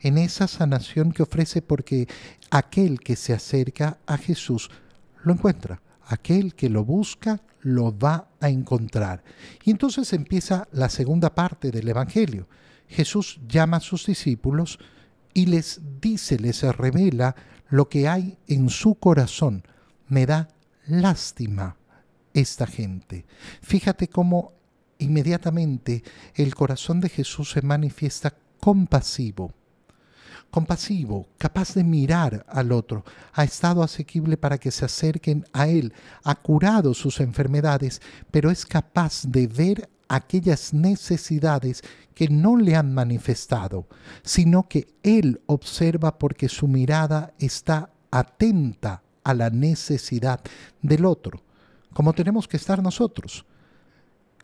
En 0.00 0.18
esa 0.18 0.46
sanación 0.46 1.12
que 1.12 1.22
ofrece 1.22 1.62
porque 1.62 2.06
aquel 2.50 3.00
que 3.00 3.16
se 3.16 3.32
acerca 3.32 3.98
a 4.06 4.18
Jesús 4.18 4.70
lo 5.22 5.32
encuentra. 5.32 5.80
Aquel 6.06 6.54
que 6.54 6.68
lo 6.68 6.84
busca 6.84 7.42
lo 7.60 7.96
va 7.96 8.28
a 8.40 8.48
encontrar. 8.50 9.24
Y 9.64 9.70
entonces 9.70 10.12
empieza 10.12 10.68
la 10.72 10.88
segunda 10.88 11.34
parte 11.34 11.70
del 11.70 11.88
Evangelio. 11.88 12.48
Jesús 12.88 13.40
llama 13.48 13.78
a 13.78 13.80
sus 13.80 14.06
discípulos 14.06 14.78
y 15.32 15.46
les 15.46 15.80
dice, 16.00 16.38
les 16.38 16.62
revela 16.62 17.34
lo 17.68 17.88
que 17.88 18.08
hay 18.08 18.38
en 18.46 18.68
su 18.68 18.96
corazón. 18.96 19.64
Me 20.08 20.26
da 20.26 20.48
lástima 20.86 21.76
esta 22.34 22.66
gente. 22.66 23.24
Fíjate 23.62 24.08
cómo 24.08 24.52
inmediatamente 24.98 26.02
el 26.34 26.54
corazón 26.54 27.00
de 27.00 27.08
Jesús 27.08 27.50
se 27.52 27.62
manifiesta 27.62 28.36
compasivo. 28.60 29.52
Compasivo, 30.54 31.26
capaz 31.36 31.74
de 31.74 31.82
mirar 31.82 32.46
al 32.48 32.70
otro, 32.70 33.04
ha 33.32 33.42
estado 33.42 33.82
asequible 33.82 34.36
para 34.36 34.56
que 34.56 34.70
se 34.70 34.84
acerquen 34.84 35.44
a 35.52 35.66
Él, 35.66 35.92
ha 36.22 36.36
curado 36.36 36.94
sus 36.94 37.18
enfermedades, 37.18 38.00
pero 38.30 38.52
es 38.52 38.64
capaz 38.64 39.24
de 39.26 39.48
ver 39.48 39.90
aquellas 40.06 40.72
necesidades 40.72 41.82
que 42.14 42.28
no 42.28 42.56
le 42.56 42.76
han 42.76 42.94
manifestado, 42.94 43.88
sino 44.22 44.68
que 44.68 44.86
Él 45.02 45.40
observa 45.46 46.18
porque 46.20 46.48
su 46.48 46.68
mirada 46.68 47.34
está 47.40 47.90
atenta 48.12 49.02
a 49.24 49.34
la 49.34 49.50
necesidad 49.50 50.40
del 50.82 51.04
otro, 51.04 51.42
como 51.92 52.12
tenemos 52.12 52.46
que 52.46 52.58
estar 52.58 52.80
nosotros, 52.80 53.44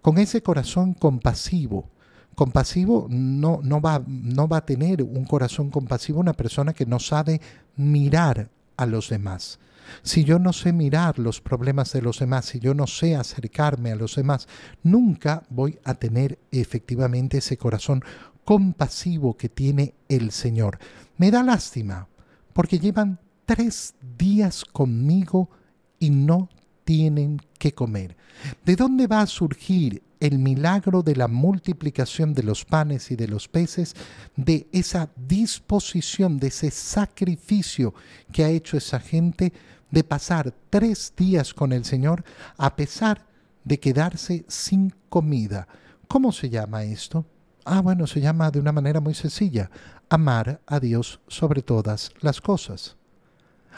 con 0.03 0.19
ese 0.19 0.43
corazón 0.43 0.93
compasivo, 0.93 1.89
compasivo 2.35 3.07
no, 3.11 3.61
no, 3.63 3.81
va, 3.81 4.03
no 4.07 4.49
va 4.49 4.59
a 4.59 4.67
tener 4.67 5.03
un 5.03 5.25
corazón 5.25 5.71
compasivo 5.71 6.21
una 6.21 6.33
persona 6.33 6.73
que 6.73 6.87
no 6.87 6.99
sabe 6.99 7.41
mirar 7.77 8.51
a 8.77 8.87
los 8.87 9.11
demás. 9.11 9.59
Si 10.03 10.25
yo 10.25 10.39
no 10.39 10.53
sé 10.53 10.73
mirar 10.73 11.19
los 11.19 11.41
problemas 11.41 11.93
de 11.93 12.03
los 12.03 12.21
demás, 12.21 12.47
si 12.47 12.61
yo 12.61 12.75
no 12.75 12.87
sé 12.87 13.17
acercarme 13.17 13.93
a 13.93 13.97
los 13.97 14.15
demás, 14.15 14.49
nunca 14.83 15.43
voy 15.51 15.79
a 15.85 15.95
tener 15.95 16.39
efectivamente 16.53 17.39
ese 17.39 17.57
corazón 17.57 18.03
compasivo 18.45 19.37
que 19.37 19.49
tiene 19.49 19.95
el 20.09 20.31
Señor. 20.31 20.79
Me 21.19 21.31
da 21.31 21.43
lástima 21.43 22.09
porque 22.53 22.79
llevan 22.79 23.19
tres 23.45 23.95
días 24.19 24.65
conmigo 24.65 25.51
y 25.99 26.11
no 26.11 26.49
tienen 26.85 27.41
que 27.59 27.73
comer. 27.73 28.17
¿De 28.65 28.77
dónde 28.77 29.07
va 29.07 29.21
a 29.21 29.27
surgir 29.27 30.03
el 30.21 30.39
milagro 30.39 31.03
de 31.03 31.17
la 31.17 31.27
multiplicación 31.27 32.35
de 32.35 32.43
los 32.43 32.65
panes 32.65 33.11
y 33.11 33.17
de 33.17 33.27
los 33.27 33.49
peces, 33.49 33.97
de 34.37 34.69
esa 34.71 35.11
disposición, 35.17 36.39
de 36.39 36.49
ese 36.49 36.71
sacrificio 36.71 37.95
que 38.31 38.45
ha 38.45 38.51
hecho 38.51 38.77
esa 38.77 39.01
gente 39.01 39.53
de 39.91 40.05
pasar 40.05 40.55
tres 40.69 41.13
días 41.17 41.53
con 41.55 41.73
el 41.73 41.85
Señor 41.85 42.23
a 42.59 42.77
pesar 42.77 43.27
de 43.65 43.81
quedarse 43.81 44.45
sin 44.47 44.95
comida. 45.09 45.67
¿Cómo 46.07 46.33
se 46.33 46.51
llama 46.51 46.85
esto? 46.85 47.25
Ah, 47.65 47.81
bueno, 47.81 48.07
se 48.07 48.21
llama 48.21 48.51
de 48.51 48.61
una 48.61 48.73
manera 48.73 49.01
muy 49.01 49.15
sencilla, 49.15 49.71
amar 50.09 50.61
a 50.67 50.81
Dios 50.81 51.21
sobre 51.29 51.63
todas 51.63 52.13
las 52.21 52.41
cosas. 52.41 52.97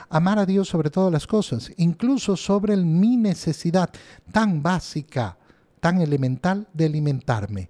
Amar 0.09 0.39
a 0.39 0.47
Dios 0.47 0.69
sobre 0.69 0.91
todas 0.91 1.13
las 1.13 1.27
cosas, 1.27 1.71
incluso 1.77 2.37
sobre 2.37 2.77
mi 2.77 3.17
necesidad 3.17 3.91
tan 4.33 4.63
básica 4.63 5.37
tan 5.83 6.01
elemental 6.01 6.69
de 6.73 6.85
alimentarme. 6.87 7.69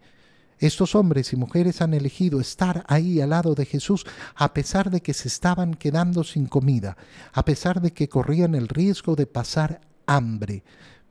Estos 0.59 0.95
hombres 0.95 1.33
y 1.33 1.37
mujeres 1.37 1.81
han 1.81 1.95
elegido 1.95 2.41
estar 2.41 2.85
ahí 2.87 3.23
al 3.23 3.31
lado 3.31 3.55
de 3.55 3.65
Jesús 3.65 4.05
a 4.35 4.53
pesar 4.53 4.91
de 4.91 5.01
que 5.01 5.15
se 5.15 5.29
estaban 5.29 5.73
quedando 5.73 6.23
sin 6.23 6.45
comida, 6.45 6.99
a 7.33 7.43
pesar 7.47 7.81
de 7.81 7.93
que 7.93 8.11
corrían 8.11 8.55
el 8.55 8.69
riesgo 8.69 9.17
de 9.17 9.27
pasar 9.27 9.81
hambre, 10.05 10.63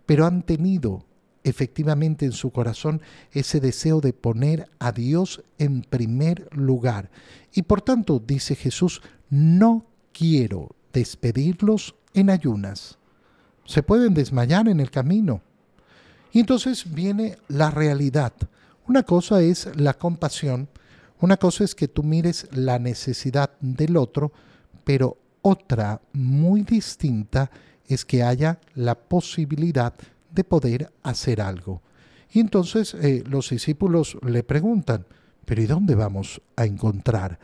pero 0.06 0.28
han 0.28 0.44
tenido 0.44 1.08
efectivamente 1.44 2.24
en 2.24 2.34
su 2.34 2.52
corazón 2.52 3.02
ese 3.32 3.60
deseo 3.60 4.00
de 4.00 4.14
poner 4.14 4.70
a 4.78 4.92
Dios 4.92 5.44
en 5.58 5.82
primer 5.82 6.56
lugar. 6.56 7.10
Y 7.52 7.64
por 7.64 7.82
tanto, 7.82 8.24
dice 8.26 8.54
Jesús, 8.54 9.02
no 9.32 9.88
quiero 10.14 10.76
despedirlos 10.94 11.96
en 12.14 12.30
ayunas. 12.30 13.00
Se 13.66 13.82
pueden 13.82 14.14
desmayar 14.14 14.70
en 14.70 14.80
el 14.80 14.92
camino, 14.92 15.42
y 16.32 16.40
entonces 16.40 16.92
viene 16.94 17.38
la 17.48 17.72
realidad. 17.72 18.34
Una 18.88 19.04
cosa 19.04 19.42
es 19.42 19.70
la 19.76 19.94
compasión, 19.94 20.68
una 21.20 21.38
cosa 21.38 21.64
es 21.64 21.76
que 21.76 21.88
tú 21.88 22.04
mires 22.04 22.48
la 22.52 22.80
necesidad 22.80 23.52
del 23.60 23.98
otro, 23.98 24.32
pero 24.84 25.18
otra 25.42 26.02
muy 26.14 26.64
distinta 26.64 27.52
es 27.88 28.06
que 28.06 28.24
haya 28.24 28.60
la 28.76 28.96
posibilidad 28.96 29.94
de 30.32 30.44
poder 30.44 30.92
hacer 31.04 31.42
algo. 31.42 31.82
Y 32.32 32.40
entonces 32.40 32.94
eh, 32.96 33.24
los 33.28 33.50
discípulos 33.50 34.18
le 34.26 34.44
preguntan, 34.44 35.06
pero 35.46 35.62
¿y 35.62 35.68
dónde 35.68 35.96
vamos 35.96 36.42
a 36.56 36.66
encontrar? 36.66 37.40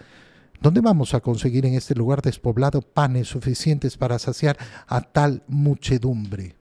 ¿Dónde 0.62 0.82
vamos 0.82 1.14
a 1.14 1.20
conseguir 1.20 1.66
en 1.66 1.76
este 1.76 1.94
lugar 1.94 2.22
despoblado 2.22 2.82
panes 2.82 3.28
suficientes 3.28 3.98
para 3.98 4.18
saciar 4.18 4.58
a 4.88 5.02
tal 5.02 5.44
muchedumbre? 5.48 6.57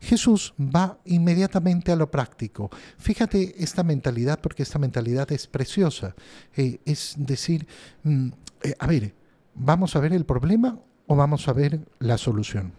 Jesús 0.00 0.54
va 0.58 0.98
inmediatamente 1.04 1.92
a 1.92 1.96
lo 1.96 2.10
práctico. 2.10 2.70
Fíjate 2.98 3.62
esta 3.62 3.82
mentalidad 3.82 4.40
porque 4.40 4.62
esta 4.62 4.78
mentalidad 4.78 5.30
es 5.32 5.46
preciosa. 5.46 6.14
Eh, 6.56 6.80
es 6.84 7.14
decir, 7.16 7.66
mm, 8.02 8.28
eh, 8.62 8.74
a 8.78 8.86
ver, 8.86 9.14
¿vamos 9.54 9.96
a 9.96 10.00
ver 10.00 10.12
el 10.12 10.24
problema 10.24 10.78
o 11.06 11.16
vamos 11.16 11.48
a 11.48 11.52
ver 11.52 11.80
la 11.98 12.18
solución? 12.18 12.72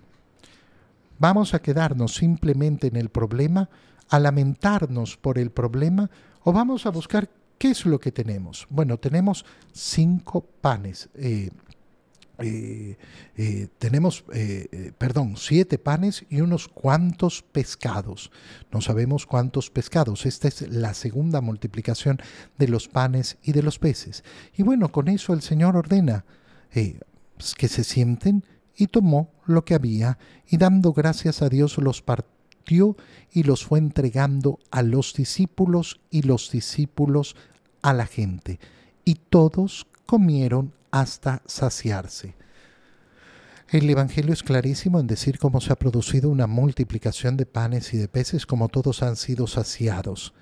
¿Vamos 1.18 1.54
a 1.54 1.62
quedarnos 1.62 2.16
simplemente 2.16 2.88
en 2.88 2.96
el 2.96 3.10
problema, 3.10 3.70
a 4.10 4.20
lamentarnos 4.20 5.18
por 5.18 5.38
el 5.38 5.52
problema 5.52 6.10
o 6.44 6.54
vamos 6.54 6.86
a 6.86 6.92
buscar 6.92 7.30
qué 7.58 7.72
es 7.72 7.86
lo 7.86 8.00
que 8.00 8.12
tenemos? 8.12 8.66
Bueno, 8.70 8.98
tenemos 8.98 9.46
cinco 9.74 10.46
panes. 10.62 11.10
Eh, 11.16 11.50
eh, 12.42 12.98
eh, 13.36 13.68
tenemos, 13.78 14.24
eh, 14.34 14.92
perdón, 14.98 15.36
siete 15.38 15.78
panes 15.78 16.26
y 16.30 16.42
unos 16.42 16.68
cuantos 16.68 17.44
pescados. 17.44 18.32
No 18.72 18.82
sabemos 18.82 19.26
cuántos 19.26 19.70
pescados. 19.70 20.26
Esta 20.26 20.48
es 20.48 20.70
la 20.70 20.94
segunda 20.94 21.42
multiplicación 21.42 22.20
de 22.58 22.68
los 22.68 22.88
panes 22.88 23.38
y 23.44 23.52
de 23.52 23.64
los 23.64 23.80
peces. 23.80 24.24
Y 24.56 24.64
bueno, 24.64 24.92
con 24.92 25.08
eso 25.08 25.34
el 25.34 25.42
Señor 25.42 25.76
ordena 25.76 26.26
pues, 26.72 27.56
que 27.56 27.68
se 27.68 27.84
sienten 27.84 28.46
y 28.76 28.88
tomó 28.88 29.32
lo 29.46 29.66
que 29.66 29.76
había 29.76 30.18
y 30.48 30.58
dando 30.58 30.94
gracias 30.94 31.42
a 31.42 31.50
Dios 31.50 31.78
los 31.78 32.02
partió 32.02 32.96
y 33.32 33.44
los 33.44 33.66
fue 33.66 33.80
entregando 33.80 34.60
a 34.72 34.84
los 34.84 35.14
discípulos 35.14 36.00
y 36.10 36.22
los 36.22 36.52
discípulos 36.52 37.36
a 37.82 37.94
la 37.94 38.06
gente. 38.06 38.60
Y 39.04 39.16
todos 39.16 39.88
comieron 40.06 40.74
hasta 40.92 41.42
saciarse. 41.46 42.36
El 43.70 43.88
Evangelio 43.88 44.34
es 44.34 44.42
clarísimo 44.42 45.00
en 45.00 45.06
decir 45.06 45.38
cómo 45.38 45.62
se 45.62 45.72
ha 45.72 45.76
producido 45.76 46.30
una 46.32 46.48
multiplicación 46.48 47.38
de 47.38 47.46
panes 47.46 47.94
y 47.94 47.98
de 47.98 48.08
peces, 48.08 48.48
como 48.48 48.68
todos 48.68 49.04
han 49.04 49.16
sido 49.16 49.46
saciados. 49.46 50.34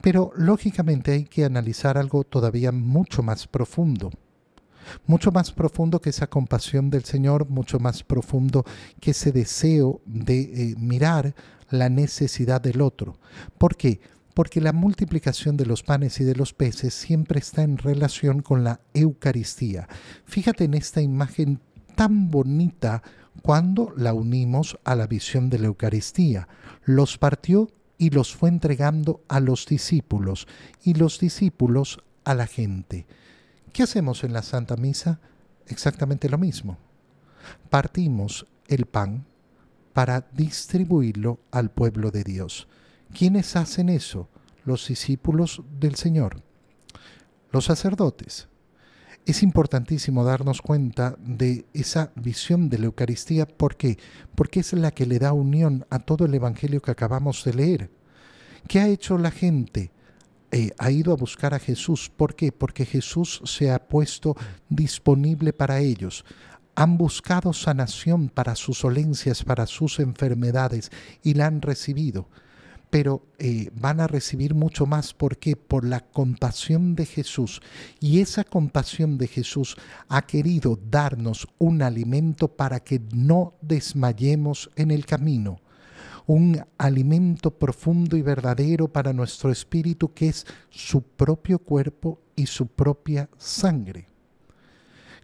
Pero 0.00 0.32
lógicamente 0.36 1.12
hay 1.12 1.24
que 1.24 1.44
analizar 1.44 1.96
algo 1.96 2.24
todavía 2.24 2.72
mucho 2.72 3.22
más 3.22 3.46
profundo. 3.46 4.10
Mucho 5.06 5.30
más 5.30 5.52
profundo 5.52 6.00
que 6.00 6.10
esa 6.10 6.26
compasión 6.26 6.90
del 6.90 7.04
Señor, 7.04 7.48
mucho 7.48 7.78
más 7.78 8.02
profundo 8.02 8.64
que 9.00 9.12
ese 9.12 9.30
deseo 9.30 10.00
de 10.04 10.40
eh, 10.40 10.74
mirar 10.76 11.36
la 11.70 11.88
necesidad 11.88 12.60
del 12.60 12.80
otro. 12.80 13.16
¿Por 13.58 13.76
qué? 13.76 14.00
Porque 14.34 14.60
la 14.60 14.72
multiplicación 14.72 15.56
de 15.56 15.66
los 15.66 15.82
panes 15.82 16.20
y 16.20 16.24
de 16.24 16.34
los 16.34 16.54
peces 16.54 16.94
siempre 16.94 17.38
está 17.38 17.62
en 17.62 17.78
relación 17.78 18.40
con 18.40 18.64
la 18.64 18.80
Eucaristía. 18.94 19.88
Fíjate 20.24 20.64
en 20.64 20.74
esta 20.74 21.00
imagen 21.00 21.60
tan 21.94 22.30
bonita 22.30 23.02
cuando 23.42 23.92
la 23.96 24.12
unimos 24.12 24.78
a 24.84 24.94
la 24.94 25.06
visión 25.06 25.50
de 25.50 25.58
la 25.58 25.66
Eucaristía. 25.66 26.48
Los 26.84 27.18
partió 27.18 27.70
y 27.98 28.10
los 28.10 28.34
fue 28.34 28.48
entregando 28.48 29.22
a 29.28 29.40
los 29.40 29.66
discípulos 29.66 30.46
y 30.82 30.94
los 30.94 31.18
discípulos 31.18 32.00
a 32.24 32.34
la 32.34 32.46
gente. 32.46 33.06
¿Qué 33.72 33.82
hacemos 33.82 34.24
en 34.24 34.32
la 34.32 34.42
Santa 34.42 34.76
Misa? 34.76 35.20
Exactamente 35.66 36.28
lo 36.28 36.38
mismo. 36.38 36.78
Partimos 37.70 38.46
el 38.68 38.86
pan 38.86 39.24
para 39.92 40.26
distribuirlo 40.32 41.40
al 41.50 41.70
pueblo 41.70 42.10
de 42.10 42.24
Dios. 42.24 42.68
¿Quiénes 43.12 43.56
hacen 43.56 43.90
eso? 43.90 44.28
Los 44.64 44.88
discípulos 44.88 45.62
del 45.78 45.96
Señor, 45.96 46.42
los 47.50 47.66
sacerdotes. 47.66 48.48
Es 49.26 49.42
importantísimo 49.42 50.24
darnos 50.24 50.62
cuenta 50.62 51.14
de 51.18 51.66
esa 51.74 52.10
visión 52.16 52.68
de 52.68 52.78
la 52.78 52.86
Eucaristía. 52.86 53.46
¿Por 53.46 53.76
qué? 53.76 53.98
Porque 54.34 54.60
es 54.60 54.72
la 54.72 54.90
que 54.90 55.06
le 55.06 55.18
da 55.18 55.32
unión 55.32 55.86
a 55.90 55.98
todo 55.98 56.24
el 56.24 56.34
Evangelio 56.34 56.80
que 56.80 56.90
acabamos 56.90 57.44
de 57.44 57.54
leer. 57.54 57.90
¿Qué 58.66 58.80
ha 58.80 58.88
hecho 58.88 59.18
la 59.18 59.30
gente? 59.30 59.92
Eh, 60.50 60.72
ha 60.78 60.90
ido 60.90 61.12
a 61.12 61.16
buscar 61.16 61.54
a 61.54 61.58
Jesús. 61.58 62.10
¿Por 62.10 62.34
qué? 62.34 62.50
Porque 62.50 62.86
Jesús 62.86 63.42
se 63.44 63.70
ha 63.70 63.86
puesto 63.88 64.36
disponible 64.68 65.52
para 65.52 65.80
ellos. 65.80 66.24
Han 66.74 66.96
buscado 66.96 67.52
sanación 67.52 68.28
para 68.28 68.56
sus 68.56 68.82
dolencias, 68.82 69.44
para 69.44 69.66
sus 69.66 70.00
enfermedades 70.00 70.90
y 71.22 71.34
la 71.34 71.46
han 71.46 71.60
recibido 71.60 72.28
pero 72.92 73.22
eh, 73.38 73.70
van 73.74 74.00
a 74.00 74.06
recibir 74.06 74.54
mucho 74.54 74.84
más. 74.84 75.14
¿Por 75.14 75.38
qué? 75.38 75.56
Por 75.56 75.82
la 75.86 76.00
compasión 76.00 76.94
de 76.94 77.06
Jesús. 77.06 77.62
Y 78.00 78.20
esa 78.20 78.44
compasión 78.44 79.16
de 79.16 79.28
Jesús 79.28 79.78
ha 80.08 80.26
querido 80.26 80.78
darnos 80.90 81.48
un 81.56 81.80
alimento 81.80 82.48
para 82.48 82.80
que 82.80 83.00
no 83.14 83.54
desmayemos 83.62 84.70
en 84.76 84.90
el 84.90 85.06
camino. 85.06 85.62
Un 86.26 86.62
alimento 86.76 87.58
profundo 87.58 88.18
y 88.18 88.20
verdadero 88.20 88.88
para 88.88 89.14
nuestro 89.14 89.50
espíritu 89.50 90.12
que 90.12 90.28
es 90.28 90.46
su 90.68 91.00
propio 91.00 91.60
cuerpo 91.60 92.20
y 92.36 92.44
su 92.44 92.66
propia 92.66 93.30
sangre. 93.38 94.11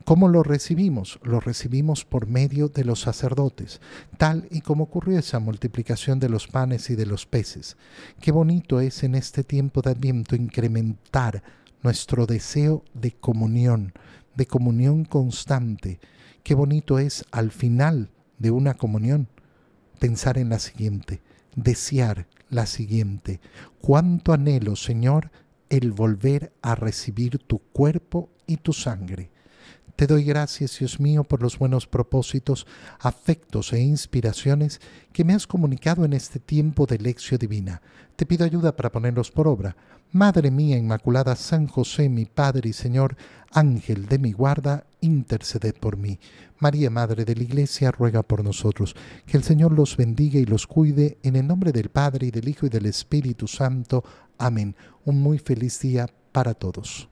¿Cómo 0.04 0.28
lo 0.28 0.42
recibimos? 0.42 1.18
Lo 1.22 1.40
recibimos 1.40 2.04
por 2.04 2.26
medio 2.26 2.68
de 2.68 2.84
los 2.84 3.00
sacerdotes, 3.00 3.80
tal 4.16 4.48
y 4.50 4.62
como 4.62 4.84
ocurrió 4.84 5.18
esa 5.18 5.38
multiplicación 5.38 6.18
de 6.18 6.28
los 6.28 6.48
panes 6.48 6.88
y 6.90 6.96
de 6.96 7.06
los 7.06 7.26
peces. 7.26 7.76
Qué 8.20 8.32
bonito 8.32 8.80
es 8.80 9.02
en 9.02 9.14
este 9.14 9.44
tiempo 9.44 9.82
de 9.82 9.90
Adviento 9.90 10.34
incrementar 10.34 11.42
nuestro 11.82 12.26
deseo 12.26 12.84
de 12.94 13.12
comunión, 13.12 13.92
de 14.34 14.46
comunión 14.46 15.04
constante. 15.04 16.00
Qué 16.42 16.54
bonito 16.54 16.98
es 16.98 17.24
al 17.30 17.50
final 17.50 18.10
de 18.38 18.50
una 18.50 18.74
comunión 18.74 19.28
pensar 19.98 20.38
en 20.38 20.48
la 20.48 20.58
siguiente, 20.58 21.20
desear 21.54 22.26
la 22.48 22.66
siguiente. 22.66 23.40
Cuánto 23.80 24.32
anhelo, 24.32 24.76
Señor, 24.76 25.30
el 25.68 25.92
volver 25.92 26.52
a 26.62 26.74
recibir 26.74 27.38
tu 27.38 27.58
cuerpo 27.58 28.30
y 28.46 28.56
tu 28.56 28.72
sangre. 28.72 29.30
Te 29.98 30.06
doy 30.06 30.22
gracias, 30.22 30.78
Dios 30.78 31.00
mío, 31.00 31.24
por 31.24 31.42
los 31.42 31.58
buenos 31.58 31.88
propósitos, 31.88 32.68
afectos 33.00 33.72
e 33.72 33.80
inspiraciones 33.80 34.80
que 35.12 35.24
me 35.24 35.34
has 35.34 35.48
comunicado 35.48 36.04
en 36.04 36.12
este 36.12 36.38
tiempo 36.38 36.86
de 36.86 36.98
lección 36.98 37.40
divina. 37.40 37.82
Te 38.14 38.24
pido 38.24 38.44
ayuda 38.44 38.76
para 38.76 38.92
ponerlos 38.92 39.32
por 39.32 39.48
obra. 39.48 39.74
Madre 40.12 40.52
mía 40.52 40.78
Inmaculada, 40.78 41.34
San 41.34 41.66
José, 41.66 42.08
mi 42.08 42.26
Padre 42.26 42.68
y 42.68 42.74
Señor, 42.74 43.16
Ángel 43.50 44.06
de 44.06 44.20
mi 44.20 44.30
guarda, 44.30 44.86
interceded 45.00 45.74
por 45.74 45.96
mí. 45.96 46.20
María, 46.60 46.90
Madre 46.90 47.24
de 47.24 47.34
la 47.34 47.42
Iglesia, 47.42 47.90
ruega 47.90 48.22
por 48.22 48.44
nosotros. 48.44 48.94
Que 49.26 49.36
el 49.36 49.42
Señor 49.42 49.72
los 49.72 49.96
bendiga 49.96 50.38
y 50.38 50.44
los 50.44 50.68
cuide, 50.68 51.18
en 51.24 51.34
el 51.34 51.48
nombre 51.48 51.72
del 51.72 51.88
Padre 51.88 52.28
y 52.28 52.30
del 52.30 52.48
Hijo 52.48 52.66
y 52.66 52.68
del 52.68 52.86
Espíritu 52.86 53.48
Santo. 53.48 54.04
Amén. 54.38 54.76
Un 55.04 55.20
muy 55.20 55.40
feliz 55.40 55.80
día 55.80 56.06
para 56.30 56.54
todos. 56.54 57.08